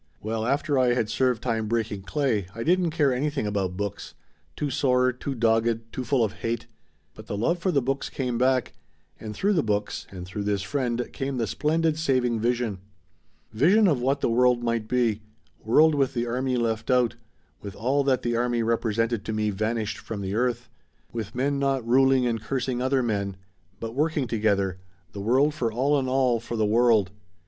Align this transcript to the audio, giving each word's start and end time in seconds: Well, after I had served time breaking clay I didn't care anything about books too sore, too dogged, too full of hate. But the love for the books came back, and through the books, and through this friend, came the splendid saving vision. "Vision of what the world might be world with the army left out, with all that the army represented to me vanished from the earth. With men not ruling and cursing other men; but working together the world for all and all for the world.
Well, 0.19 0.47
after 0.47 0.79
I 0.79 0.95
had 0.95 1.11
served 1.11 1.43
time 1.43 1.67
breaking 1.67 2.01
clay 2.01 2.47
I 2.55 2.63
didn't 2.63 2.89
care 2.89 3.13
anything 3.13 3.45
about 3.45 3.77
books 3.77 4.15
too 4.55 4.71
sore, 4.71 5.11
too 5.13 5.35
dogged, 5.35 5.93
too 5.93 6.03
full 6.03 6.23
of 6.23 6.33
hate. 6.41 6.65
But 7.13 7.27
the 7.27 7.37
love 7.37 7.59
for 7.59 7.71
the 7.71 7.83
books 7.83 8.09
came 8.09 8.39
back, 8.39 8.73
and 9.19 9.35
through 9.35 9.53
the 9.53 9.61
books, 9.61 10.07
and 10.09 10.25
through 10.25 10.41
this 10.45 10.63
friend, 10.63 11.07
came 11.13 11.37
the 11.37 11.45
splendid 11.45 11.99
saving 11.99 12.39
vision. 12.39 12.79
"Vision 13.53 13.87
of 13.87 14.01
what 14.01 14.21
the 14.21 14.29
world 14.31 14.63
might 14.63 14.87
be 14.87 15.21
world 15.63 15.93
with 15.93 16.15
the 16.15 16.25
army 16.25 16.57
left 16.57 16.89
out, 16.89 17.15
with 17.61 17.75
all 17.75 18.03
that 18.03 18.23
the 18.23 18.35
army 18.35 18.63
represented 18.63 19.23
to 19.25 19.33
me 19.33 19.51
vanished 19.51 19.99
from 19.99 20.21
the 20.21 20.33
earth. 20.33 20.67
With 21.11 21.35
men 21.35 21.59
not 21.59 21.87
ruling 21.87 22.25
and 22.25 22.41
cursing 22.41 22.81
other 22.81 23.03
men; 23.03 23.37
but 23.79 23.93
working 23.93 24.25
together 24.25 24.79
the 25.11 25.21
world 25.21 25.53
for 25.53 25.71
all 25.71 25.99
and 25.99 26.09
all 26.09 26.39
for 26.39 26.55
the 26.55 26.65
world. 26.65 27.11